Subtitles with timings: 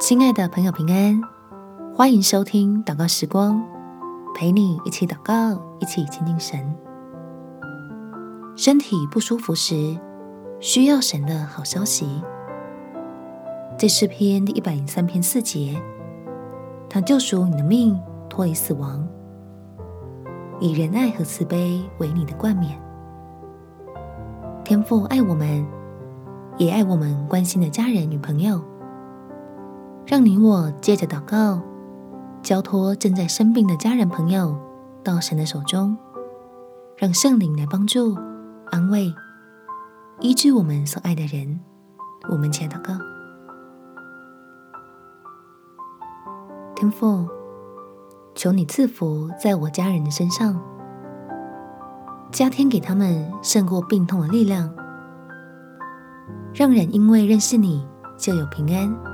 [0.00, 1.20] 亲爱的朋友，平安！
[1.94, 3.62] 欢迎收听祷告时光，
[4.34, 6.58] 陪你一起祷告，一起亲近神。
[8.56, 10.00] 身体不舒服时，
[10.58, 12.22] 需要神的好消息。
[13.76, 15.78] 这诗篇第一百零三篇四节，
[16.88, 19.06] 他救赎你的命，脱离死亡，
[20.60, 22.80] 以仁爱和慈悲为你的冠冕。
[24.64, 25.64] 天父爱我们，
[26.56, 28.64] 也爱我们关心的家人与朋友。
[30.10, 31.62] 让你我借着祷告，
[32.42, 34.58] 交托正在生病的家人朋友
[35.04, 35.96] 到神的手中，
[36.96, 38.16] 让圣灵来帮助、
[38.72, 39.14] 安慰、
[40.18, 41.60] 医治我们所爱的人。
[42.28, 42.94] 我们且祷告：
[46.74, 47.28] 天父，
[48.34, 50.60] 求你赐福在我家人的身上，
[52.32, 54.74] 加添给他们胜过病痛的力量，
[56.52, 57.86] 让人因为认识你
[58.18, 59.09] 就有平安。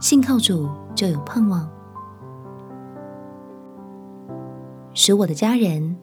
[0.00, 1.68] 信靠主就有盼望，
[4.94, 5.96] 使我的家人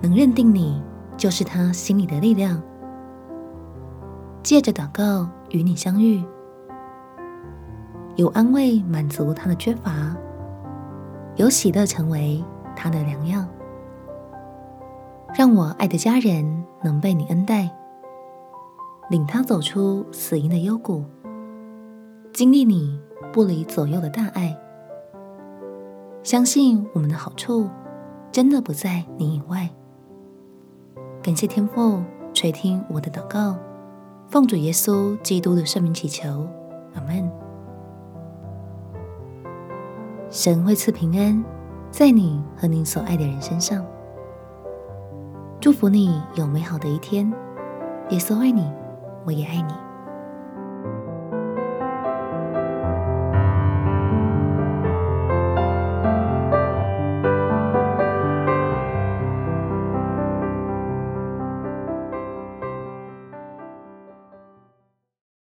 [0.00, 0.82] 能认定你
[1.18, 2.60] 就是他心里的力量。
[4.42, 6.24] 借着祷告与你相遇，
[8.14, 10.16] 有安慰满足他的缺乏，
[11.34, 12.42] 有喜乐成为
[12.74, 13.44] 他的良药。
[15.34, 17.70] 让我爱的家人能被你恩待，
[19.10, 21.04] 领他走出死荫的幽谷，
[22.32, 22.98] 经历你。
[23.32, 24.56] 不离左右的大爱，
[26.22, 27.68] 相信我们的好处
[28.32, 29.68] 真的不在你以外。
[31.22, 33.56] 感谢天父垂听我的祷告，
[34.28, 36.46] 奉主耶稣基督的圣名祈求，
[36.94, 37.30] 阿门。
[40.30, 41.44] 神会赐平安
[41.90, 43.84] 在你和你所爱的人身上，
[45.60, 47.32] 祝福你有美好的一天。
[48.10, 48.70] 耶稣爱你，
[49.24, 49.85] 我也爱你。